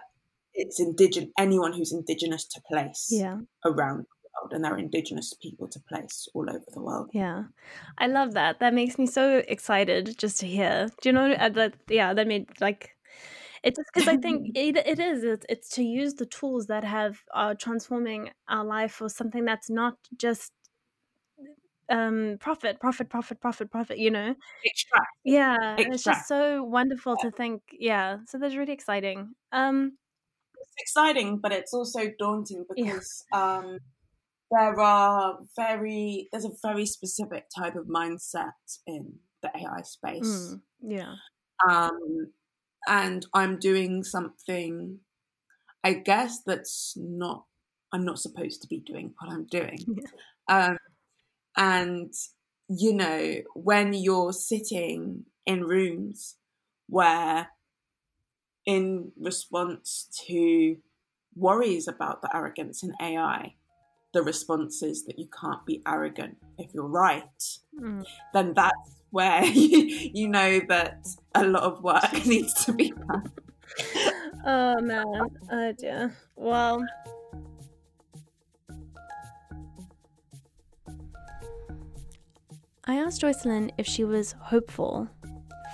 [0.55, 3.38] it's indigenous, anyone who's indigenous to place Yeah.
[3.64, 7.11] around the world, and there are indigenous people to place all over the world.
[7.12, 7.45] Yeah,
[7.99, 8.61] I love that.
[8.61, 10.88] That makes me so excited just to hear.
[11.03, 11.75] Do you know uh, that?
[11.88, 12.97] Yeah, that made like
[13.66, 15.25] it's just because I think it, it is.
[15.25, 19.69] It's, it's to use the tools that have are transforming our life for something that's
[19.69, 20.53] not just
[21.88, 23.99] um profit, profit, profit, profit, profit.
[23.99, 24.35] You know?
[24.64, 25.07] Extract.
[25.25, 27.62] Yeah, and it's just so wonderful to think.
[27.79, 29.35] Yeah, so that's really exciting.
[29.53, 29.99] Um,
[30.61, 32.85] It's exciting, but it's also daunting Yeah.
[32.85, 33.79] because um,
[34.51, 38.53] there are very there's a very specific type of mindset
[38.87, 40.27] in the AI space.
[40.55, 41.14] mm, yeah,
[41.68, 42.33] um,
[42.88, 45.01] and I'm doing something,
[45.85, 47.44] I guess that's not
[47.92, 49.79] I'm not supposed to be doing what I'm doing.
[50.49, 50.68] Yeah.
[50.68, 50.77] Um,
[51.57, 52.12] and
[52.69, 56.37] you know, when you're sitting in rooms
[56.88, 57.49] where,
[58.64, 60.77] in response to
[61.37, 63.55] worries about the arrogance in AI,
[64.12, 69.45] the response is that you can't be arrogant if you're right mm, then that's where
[69.45, 73.31] you, you know that a lot of work needs to be done.
[74.45, 75.05] Oh man,
[75.51, 76.14] oh dear.
[76.37, 76.85] Well,
[82.88, 85.09] I asked Jocelyn if she was hopeful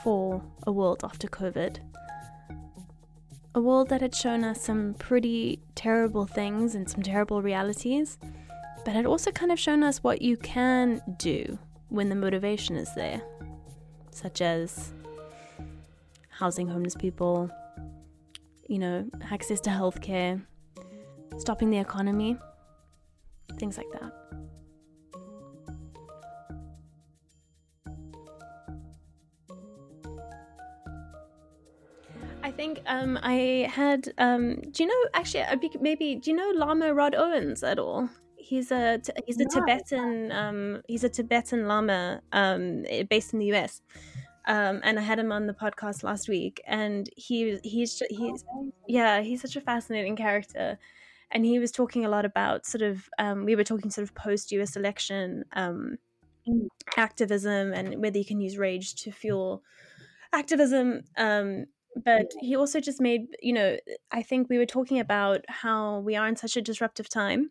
[0.03, 1.77] for a world after COVID.
[3.55, 8.17] A world that had shown us some pretty terrible things and some terrible realities,
[8.87, 11.59] but had also kind of shown us what you can do
[11.91, 13.21] when the motivation is there,
[14.11, 14.95] such as
[16.31, 17.51] housing homeless people,
[18.69, 20.41] you know, access to healthcare,
[21.37, 22.39] stopping the economy,
[23.59, 24.13] things like that.
[32.53, 34.13] Think um, I had.
[34.19, 35.09] Um, do you know?
[35.15, 35.45] Actually,
[35.81, 38.09] maybe do you know Lama Rod Owens at all?
[38.37, 43.83] He's a he's a Tibetan um, he's a Tibetan Lama um, based in the US.
[44.47, 48.45] Um, and I had him on the podcast last week, and he he's he's
[48.89, 50.79] yeah he's such a fascinating character,
[51.31, 54.15] and he was talking a lot about sort of um, we were talking sort of
[54.15, 54.77] post U.S.
[54.77, 55.99] election um,
[56.49, 56.67] mm.
[56.97, 59.63] activism and whether you can use rage to fuel
[60.33, 61.03] activism.
[61.17, 63.77] Um, but he also just made you know
[64.11, 67.51] I think we were talking about how we are in such a disruptive time,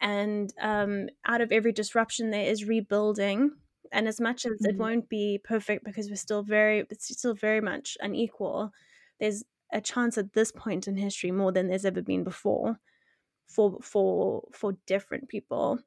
[0.00, 3.52] and um, out of every disruption there is rebuilding
[3.92, 4.70] and as much as mm-hmm.
[4.70, 8.70] it won't be perfect because we're still very it's still very much unequal
[9.18, 12.78] there's a chance at this point in history more than there's ever been before
[13.46, 15.78] for for for different people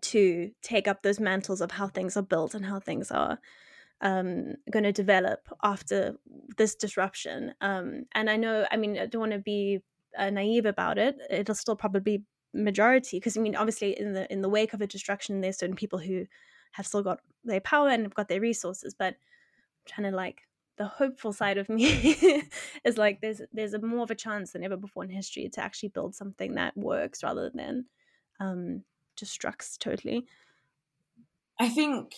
[0.00, 3.38] to take up those mantles of how things are built and how things are
[4.00, 6.16] um, going to develop after
[6.56, 7.54] this disruption.
[7.60, 9.80] Um, and I know, I mean, I don't want to be
[10.16, 11.18] uh, naive about it.
[11.30, 14.86] It'll still probably majority because I mean, obviously, in the in the wake of a
[14.86, 16.26] destruction, there's certain people who
[16.72, 20.42] have still got their power and have got their resources but I'm trying to like
[20.76, 22.42] the hopeful side of me
[22.84, 25.60] is like there's there's a more of a chance than ever before in history to
[25.60, 27.86] actually build something that works rather than
[28.38, 28.82] um
[29.16, 30.26] destructs totally
[31.58, 32.14] i think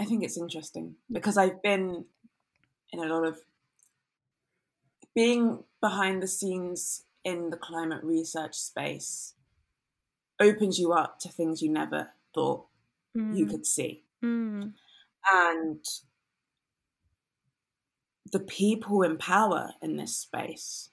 [0.00, 2.04] i think it's interesting because i've been
[2.92, 3.38] in a lot of
[5.14, 9.34] being behind the scenes in the climate research space
[10.40, 12.66] opens you up to things you never thought
[13.16, 13.36] mm.
[13.36, 14.04] you could see.
[14.24, 14.72] Mm.
[15.32, 15.84] And
[18.32, 20.90] the people in power in this space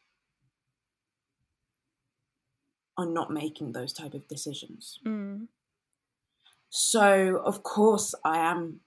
[2.98, 5.00] are not making those type of decisions.
[5.06, 5.48] Mm.
[6.70, 8.82] So of course I am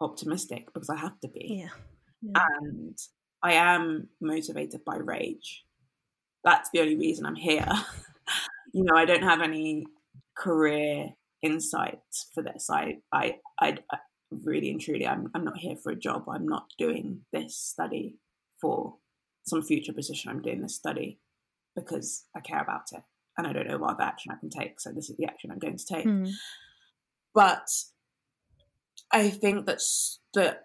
[0.00, 1.62] optimistic because I have to be.
[1.62, 1.68] Yeah.
[2.22, 2.44] yeah.
[2.60, 2.98] And
[3.42, 5.64] I am motivated by rage.
[6.44, 7.66] That's the only reason I'm here.
[8.72, 9.86] you know, I don't have any
[10.36, 11.10] career
[11.42, 12.68] insights for this.
[12.70, 13.98] I, I, I, I
[14.30, 16.24] really and truly, I'm, I'm not here for a job.
[16.28, 18.16] I'm not doing this study
[18.60, 18.96] for
[19.46, 20.30] some future position.
[20.30, 21.20] I'm doing this study
[21.76, 23.02] because I care about it
[23.36, 24.80] and I don't know what other action I can take.
[24.80, 26.06] So this is the action I'm going to take.
[26.06, 26.30] Mm.
[27.34, 27.68] But
[29.14, 29.80] I think that
[30.34, 30.64] that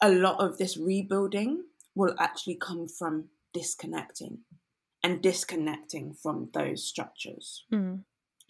[0.00, 4.38] a lot of this rebuilding will actually come from disconnecting
[5.02, 7.64] and disconnecting from those structures.
[7.72, 8.00] Mm.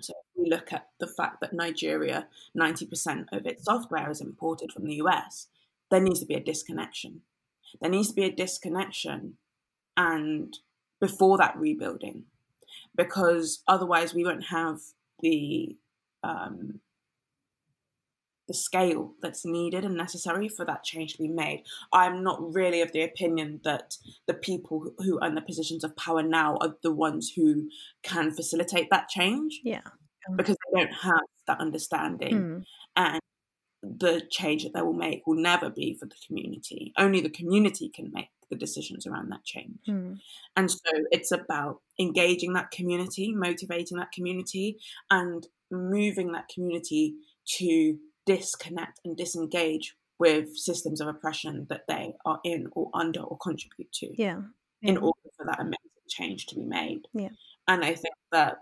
[0.01, 4.71] So if we look at the fact that Nigeria, 90% of its software is imported
[4.73, 5.49] from the US,
[5.91, 7.23] there needs to be a disconnection.
[7.81, 9.35] There needs to be a disconnection
[9.97, 10.57] and
[11.01, 12.25] before that rebuilding,
[12.97, 14.79] because otherwise we won't have
[15.21, 15.77] the
[16.23, 16.81] um,
[18.51, 21.63] the scale that's needed and necessary for that change to be made.
[21.93, 25.97] I'm not really of the opinion that the people who are in the positions of
[25.97, 27.69] power now are the ones who
[28.03, 29.61] can facilitate that change.
[29.63, 29.83] Yeah.
[30.35, 32.35] Because they don't have that understanding.
[32.35, 32.65] Mm.
[32.97, 33.21] And
[33.85, 36.93] the change that they will make will never be for the community.
[36.99, 39.79] Only the community can make the decisions around that change.
[39.89, 40.19] Mm.
[40.57, 47.15] And so it's about engaging that community, motivating that community, and moving that community
[47.59, 53.39] to disconnect and disengage with systems of oppression that they are in or under or
[53.39, 54.13] contribute to.
[54.17, 54.43] Yeah.
[54.83, 55.79] In order for that amazing
[56.09, 57.07] change to be made.
[57.13, 57.31] Yeah.
[57.67, 58.59] And I think that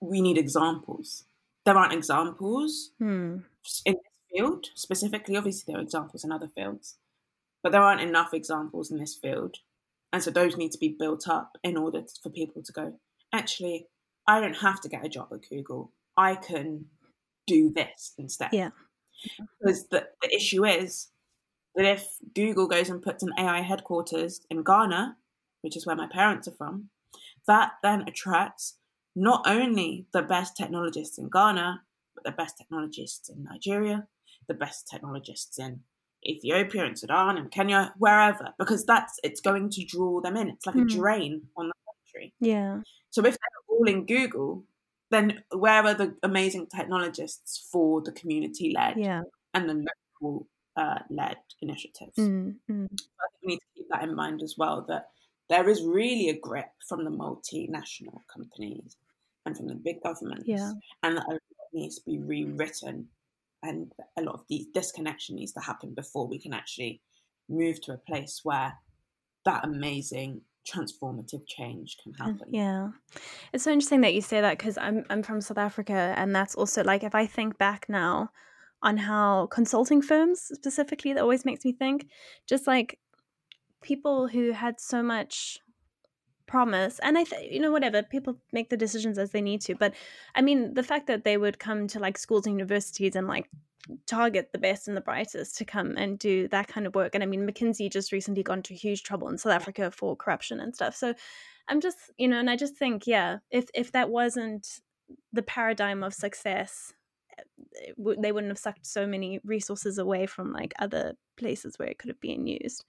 [0.00, 1.24] we need examples.
[1.64, 3.38] There aren't examples hmm.
[3.84, 5.36] in this field specifically.
[5.36, 6.96] Obviously, there are examples in other fields,
[7.62, 9.58] but there aren't enough examples in this field.
[10.12, 12.94] And so those need to be built up in order for people to go,
[13.32, 13.88] actually,
[14.26, 15.92] I don't have to get a job at Google.
[16.16, 16.86] I can
[17.48, 18.50] do this instead.
[18.52, 18.70] Yeah.
[19.60, 21.08] Because the, the issue is
[21.74, 25.16] that if Google goes and puts an AI headquarters in Ghana,
[25.62, 26.90] which is where my parents are from,
[27.46, 28.76] that then attracts
[29.16, 31.82] not only the best technologists in Ghana,
[32.14, 34.06] but the best technologists in Nigeria,
[34.46, 35.80] the best technologists in
[36.26, 40.48] Ethiopia and Sudan and Kenya, wherever, because that's it's going to draw them in.
[40.48, 40.80] It's like mm.
[40.80, 40.98] a hmm.
[41.00, 42.34] drain on the country.
[42.40, 42.80] Yeah.
[43.10, 44.64] So if they're all in Google,
[45.10, 49.22] then where are the amazing technologists for the community led yeah.
[49.54, 49.86] and the
[50.22, 50.46] local
[50.76, 52.16] uh, led initiatives?
[52.16, 52.88] Mm, mm.
[52.90, 54.84] So think we need to keep that in mind as well.
[54.88, 55.08] That
[55.48, 58.96] there is really a grip from the multinational companies
[59.46, 60.72] and from the big governments, yeah.
[61.02, 61.40] and that a lot
[61.72, 63.08] needs to be rewritten,
[63.62, 67.00] and a lot of these disconnection needs to happen before we can actually
[67.48, 68.74] move to a place where
[69.44, 72.48] that amazing transformative change can uh, happen.
[72.50, 72.88] Yeah.
[73.52, 76.54] It's so interesting that you say that because I'm I'm from South Africa and that's
[76.54, 78.30] also like if I think back now
[78.82, 82.06] on how consulting firms specifically that always makes me think
[82.46, 82.98] just like
[83.82, 85.58] people who had so much
[86.46, 89.74] promise and i th- you know whatever people make the decisions as they need to
[89.74, 89.92] but
[90.34, 93.50] i mean the fact that they would come to like schools and universities and like
[94.06, 97.22] target the best and the brightest to come and do that kind of work and
[97.22, 100.74] i mean mckinsey just recently got into huge trouble in south africa for corruption and
[100.74, 101.14] stuff so
[101.68, 104.80] i'm just you know and i just think yeah if if that wasn't
[105.32, 106.92] the paradigm of success
[107.38, 111.98] eh, they wouldn't have sucked so many resources away from like other places where it
[111.98, 112.84] could have been used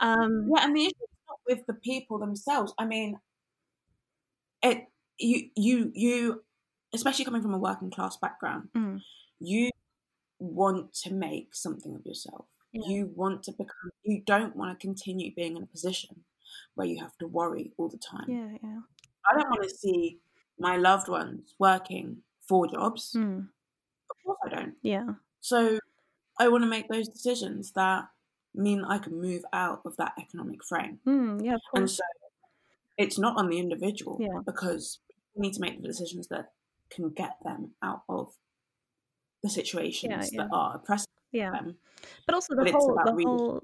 [0.00, 2.74] um, yeah, and the issue is not with the people themselves.
[2.78, 3.18] I mean,
[4.62, 4.86] it
[5.18, 6.44] you you you,
[6.94, 9.00] especially coming from a working class background, mm.
[9.40, 9.70] you
[10.38, 12.46] want to make something of yourself.
[12.72, 12.82] Yeah.
[12.88, 13.90] You want to become.
[14.02, 16.24] You don't want to continue being in a position
[16.74, 18.26] where you have to worry all the time.
[18.28, 18.80] Yeah, yeah.
[19.30, 20.18] I don't want to see
[20.58, 22.18] my loved ones working
[22.48, 23.14] four jobs.
[23.16, 23.48] Mm.
[24.10, 24.74] Of course, I don't.
[24.82, 25.06] Yeah.
[25.40, 25.78] So
[26.38, 28.08] I want to make those decisions that
[28.54, 30.98] mean I can move out of that economic frame.
[31.06, 32.02] Mm, yeah, and so
[32.96, 34.40] it's not on the individual yeah.
[34.44, 35.00] because
[35.34, 36.52] we need to make the decisions that
[36.90, 38.32] can get them out of
[39.46, 40.42] the situations yeah, yeah.
[40.42, 41.06] that are oppressive.
[41.32, 41.60] Yeah,
[42.26, 43.62] but also the but whole, the whole,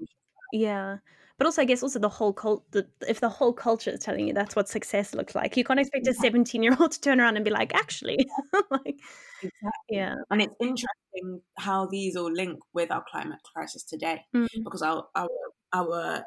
[0.51, 0.97] yeah.
[1.37, 2.63] But also, I guess also the whole cult.
[2.71, 5.79] The, if the whole culture is telling you that's what success looks like, you can't
[5.79, 8.17] expect a seventeen-year-old to turn around and be like, actually,
[8.69, 8.99] like,
[9.41, 9.71] exactly.
[9.89, 10.15] yeah.
[10.29, 14.63] And it's interesting how these all link with our climate crisis today, mm-hmm.
[14.63, 15.29] because our our
[15.73, 16.23] our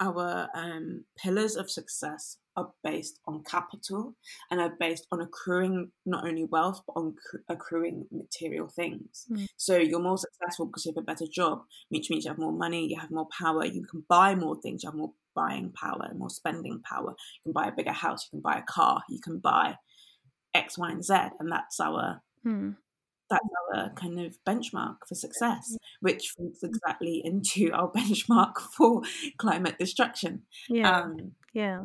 [0.00, 4.14] our um, pillars of success are based on capital
[4.50, 7.14] and are based on accruing not only wealth but on
[7.48, 9.26] accruing material things.
[9.30, 9.46] Mm.
[9.56, 12.52] So you're more successful because you have a better job, which means you have more
[12.52, 16.10] money, you have more power, you can buy more things, you have more buying power,
[16.16, 17.14] more spending power.
[17.44, 19.76] You can buy a bigger house, you can buy a car, you can buy
[20.54, 22.76] X, Y, and Z, and that's our mm
[23.30, 29.02] that's our kind of benchmark for success, which feeds exactly into our benchmark for
[29.38, 30.42] climate destruction.
[30.68, 31.00] Yeah.
[31.00, 31.84] Um, yeah.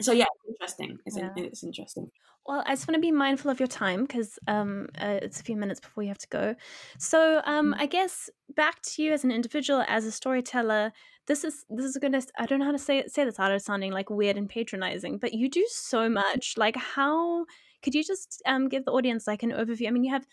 [0.00, 0.98] So yeah, it's interesting.
[1.06, 1.30] It's, yeah.
[1.36, 2.10] in, it's interesting.
[2.46, 5.44] Well, I just want to be mindful of your time because um, uh, it's a
[5.44, 6.56] few minutes before you have to go.
[6.98, 7.80] So um, mm.
[7.80, 10.92] I guess back to you as an individual, as a storyteller.
[11.28, 12.20] This is this is gonna.
[12.36, 15.34] I don't know how to say say this without sounding like weird and patronizing, but
[15.34, 16.54] you do so much.
[16.56, 17.44] Like, how
[17.82, 19.86] could you just um, give the audience like an overview?
[19.86, 20.26] I mean, you have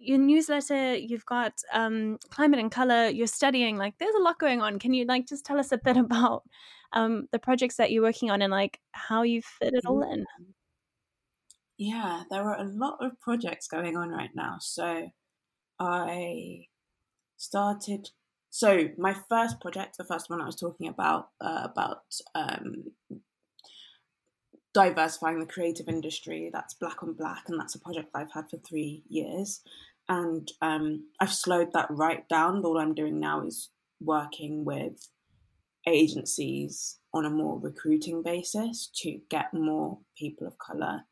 [0.00, 4.60] your newsletter you've got um, climate and color you're studying like there's a lot going
[4.60, 4.78] on.
[4.78, 6.42] Can you like just tell us a bit about
[6.92, 10.26] um, the projects that you're working on and like how you fit it all in?
[11.78, 14.56] Yeah there are a lot of projects going on right now.
[14.60, 15.10] So
[15.80, 16.66] i
[17.36, 18.10] started
[18.50, 22.02] so my first project the first one i was talking about uh, about
[22.34, 22.92] um,
[24.74, 28.58] diversifying the creative industry that's black on black and that's a project i've had for
[28.58, 29.62] three years
[30.10, 32.64] and um, I've slowed that right down.
[32.64, 35.08] All I'm doing now is working with
[35.86, 41.02] agencies on a more recruiting basis to get more people of color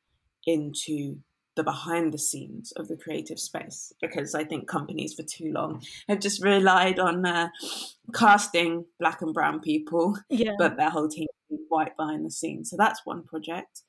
[0.47, 1.19] into
[1.55, 5.83] the behind the scenes of the creative space because I think companies for too long
[6.09, 7.49] have just relied on uh,
[8.13, 10.53] casting black and brown people, yeah.
[10.59, 12.71] but their whole team is white behind the scenes.
[12.71, 13.83] So that's one project.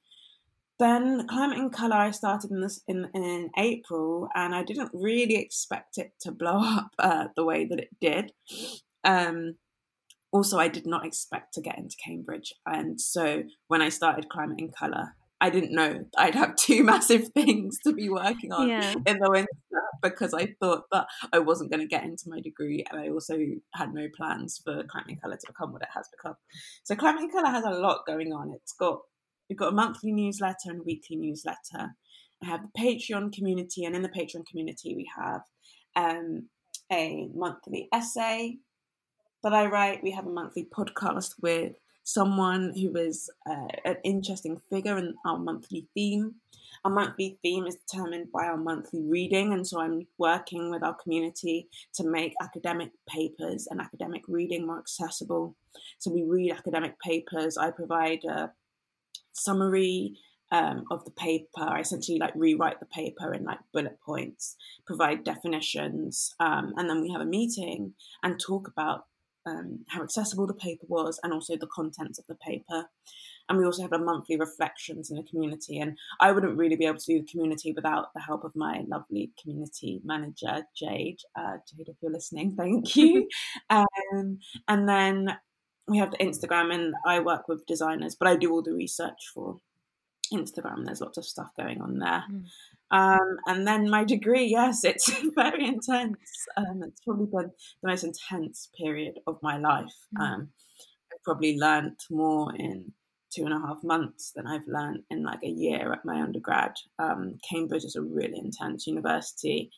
[0.80, 5.36] Then Climate in Colour, I started in this in, in April, and I didn't really
[5.36, 8.32] expect it to blow up uh, the way that it did.
[9.04, 9.56] Um,
[10.32, 14.60] also, I did not expect to get into Cambridge, and so when I started Climate
[14.60, 18.94] in Colour, I didn't know I'd have two massive things to be working on yeah.
[19.06, 19.48] in the winter
[20.02, 23.38] because I thought that I wasn't going to get into my degree, and I also
[23.74, 26.36] had no plans for Climate in Colour to become what it has become.
[26.84, 28.54] So Climate in Colour has a lot going on.
[28.54, 29.00] It's got
[29.50, 31.96] We've got a monthly newsletter and a weekly newsletter.
[32.42, 35.42] I have the Patreon community, and in the Patreon community, we have
[35.96, 36.48] um,
[36.92, 38.58] a monthly essay
[39.44, 40.04] that I write.
[40.04, 41.74] We have a monthly podcast with
[42.04, 46.36] someone who is uh, an interesting figure in our monthly theme.
[46.86, 50.96] Our monthly theme is determined by our monthly reading, and so I'm working with our
[50.96, 55.56] community to make academic papers and academic reading more accessible.
[55.98, 57.58] So we read academic papers.
[57.58, 58.52] I provide a
[59.34, 60.16] summary
[60.52, 61.62] um, of the paper.
[61.62, 64.56] I essentially like rewrite the paper in like bullet points,
[64.86, 69.06] provide definitions, um, and then we have a meeting and talk about
[69.46, 72.86] um, how accessible the paper was and also the contents of the paper.
[73.48, 75.80] And we also have a monthly reflections in the community.
[75.80, 78.84] And I wouldn't really be able to do the community without the help of my
[78.88, 81.22] lovely community manager, Jade.
[81.36, 83.28] Uh, Jade, if you're listening, thank you.
[83.72, 85.36] um, and then
[85.90, 89.32] we have the Instagram, and I work with designers, but I do all the research
[89.34, 89.60] for
[90.34, 90.86] Instagram.
[90.86, 92.24] There's lots of stuff going on there.
[92.32, 92.44] Mm.
[92.92, 96.48] Um, and then my degree, yes, it's very intense.
[96.58, 99.96] Um, it's probably been the most intense period of my life.
[100.18, 100.22] Mm.
[100.22, 100.50] Um,
[101.12, 102.94] I've probably learned more in
[103.32, 106.74] two and a half months than I've learned in like a year at my undergrad.
[106.98, 109.72] Um, Cambridge is a really intense university.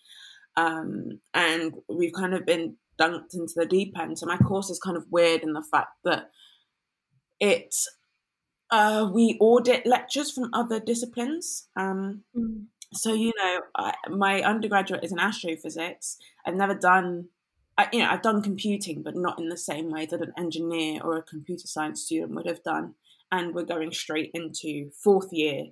[0.57, 4.19] Um, and we've kind of been dunked into the deep end.
[4.19, 6.31] So my course is kind of weird in the fact that
[7.39, 7.75] it
[8.71, 11.67] uh, we audit lectures from other disciplines.
[11.75, 12.65] Um, mm.
[12.93, 16.17] So you know, I, my undergraduate is in astrophysics.
[16.45, 17.29] I've never done,
[17.77, 21.01] I, you know, I've done computing, but not in the same way that an engineer
[21.03, 22.95] or a computer science student would have done.
[23.31, 25.67] And we're going straight into fourth year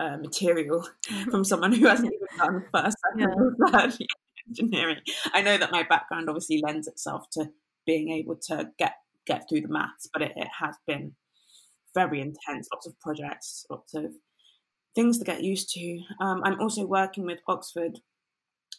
[0.00, 0.88] uh, material
[1.30, 3.66] from someone who hasn't even done first, second, yeah.
[3.66, 4.08] or third year
[4.48, 4.98] engineering.
[5.32, 7.50] I know that my background obviously lends itself to
[7.86, 8.94] being able to get
[9.26, 11.12] get through the maths, but it, it has been
[11.94, 12.68] very intense.
[12.72, 14.12] Lots of projects, lots of
[14.94, 16.00] things to get used to.
[16.20, 18.00] Um, I'm also working with Oxford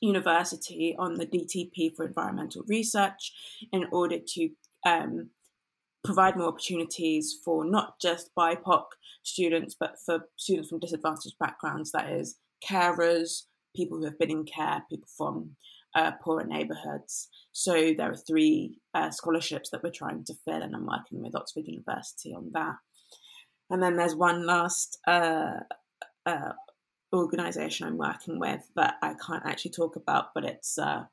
[0.01, 3.33] University on the DTP for environmental research
[3.71, 4.49] in order to
[4.85, 5.29] um,
[6.03, 8.85] provide more opportunities for not just BIPOC
[9.23, 13.43] students, but for students from disadvantaged backgrounds, that is, carers,
[13.75, 15.55] people who have been in care, people from
[15.95, 17.29] uh, poorer neighbourhoods.
[17.51, 21.35] So there are three uh, scholarships that we're trying to fill, and I'm working with
[21.35, 22.75] Oxford University on that.
[23.69, 25.59] And then there's one last uh,
[26.25, 26.53] uh,
[27.13, 31.03] organization I'm working with that I can't actually talk about, but it's uh,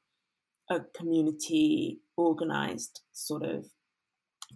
[0.71, 3.67] a community organized sort of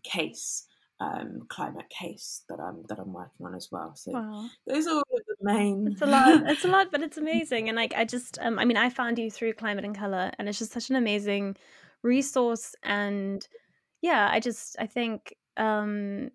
[0.03, 0.66] case,
[1.01, 3.92] um, climate case that I'm that I'm working on as well.
[3.96, 4.48] So wow.
[4.66, 5.88] those are the main.
[5.91, 6.43] It's a lot.
[6.51, 7.68] It's a lot, but it's amazing.
[7.68, 10.49] And like I just, um, I mean, I found you through Climate and Color, and
[10.49, 11.57] it's just such an amazing
[12.03, 12.74] resource.
[12.82, 13.47] And
[14.03, 16.30] yeah, I just, I think um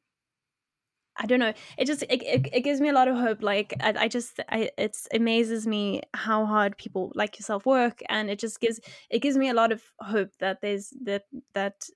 [1.18, 1.53] I don't know.
[1.78, 3.41] It just it, it, it, gives me a lot of hope.
[3.41, 8.30] Like I, I just I it's amazes me how hard people like yourself work, and
[8.30, 11.88] it just gives it gives me a lot of hope that there's that that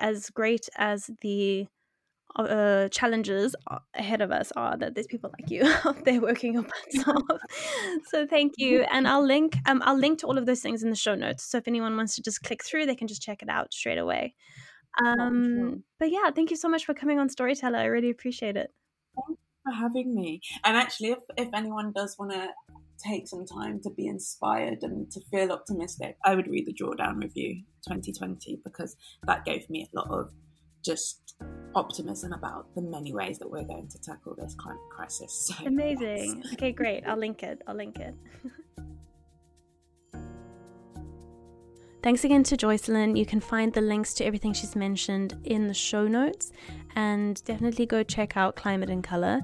[0.00, 1.66] as great as the
[2.36, 3.54] uh, challenges
[3.94, 7.40] ahead of us are that there's people like you out there working your butts off.
[8.06, 10.90] so thank you, and I'll link um I'll link to all of those things in
[10.90, 11.44] the show notes.
[11.44, 13.98] So if anyone wants to just click through, they can just check it out straight
[13.98, 14.34] away.
[15.02, 17.78] Um, but yeah, thank you so much for coming on Storyteller.
[17.78, 18.70] I really appreciate it.
[19.16, 20.40] Thanks for having me.
[20.64, 22.48] And actually, if, if anyone does want to
[23.04, 27.22] take some time to be inspired and to feel optimistic, I would read the Drawdown
[27.22, 30.30] Review 2020 because that gave me a lot of
[30.84, 31.34] just
[31.74, 35.50] optimism about the many ways that we're going to tackle this climate crisis.
[35.58, 36.42] So, Amazing.
[36.44, 36.52] Yes.
[36.54, 37.04] Okay, great.
[37.06, 37.62] I'll link it.
[37.66, 38.14] I'll link it.
[42.02, 43.16] Thanks again to Jocelyn.
[43.16, 46.52] You can find the links to everything she's mentioned in the show notes,
[46.94, 49.40] and definitely go check out Climate in Color.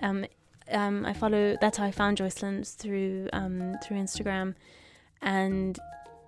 [0.00, 0.24] Um,
[0.70, 1.56] um, I follow.
[1.60, 4.54] That's how I found Jocelyn through um, through Instagram,
[5.22, 5.76] and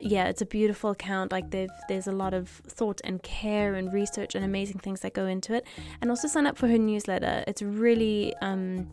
[0.00, 1.32] yeah, it's a beautiful account.
[1.32, 5.26] Like there's a lot of thought and care and research and amazing things that go
[5.26, 5.66] into it.
[6.00, 7.44] And also sign up for her newsletter.
[7.46, 8.88] It's really um,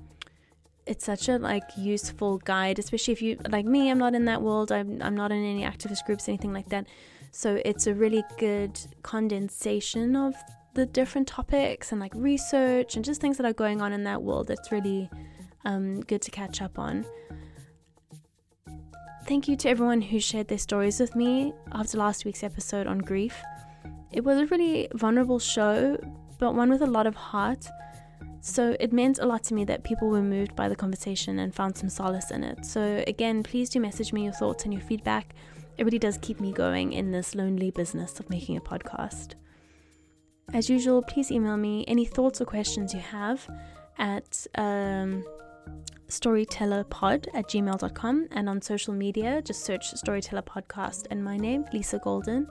[0.85, 4.41] it's such a like useful guide especially if you like me i'm not in that
[4.41, 6.87] world i'm, I'm not in any activist groups anything like that
[7.31, 10.35] so it's a really good condensation of
[10.73, 14.21] the different topics and like research and just things that are going on in that
[14.23, 15.09] world It's really
[15.65, 17.05] um, good to catch up on
[19.27, 22.99] thank you to everyone who shared their stories with me after last week's episode on
[22.99, 23.35] grief
[24.11, 25.97] it was a really vulnerable show
[26.39, 27.67] but one with a lot of heart
[28.45, 31.55] so it meant a lot to me that people were moved by the conversation and
[31.55, 32.65] found some solace in it.
[32.65, 35.33] So again, please do message me your thoughts and your feedback.
[35.77, 39.35] It really does keep me going in this lonely business of making a podcast.
[40.51, 43.47] As usual, please email me any thoughts or questions you have
[43.97, 45.23] at um,
[46.13, 51.97] storytellerpod at gmail.com and on social media, just search Storyteller Podcast and my name, Lisa
[51.97, 52.47] Golden,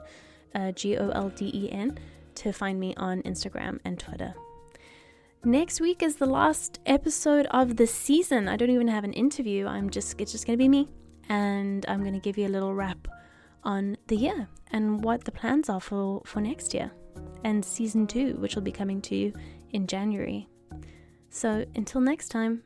[0.53, 1.97] uh, G O L D E N,
[2.35, 4.33] to find me on Instagram and Twitter.
[5.45, 8.49] Next week is the last episode of the season.
[8.49, 9.65] I don't even have an interview.
[9.65, 10.89] I'm just it's just going to be me
[11.29, 13.07] and I'm going to give you a little wrap
[13.63, 16.91] on the year and what the plans are for for next year
[17.45, 19.33] and season 2 which will be coming to you
[19.71, 20.49] in January.
[21.29, 22.63] So until next time,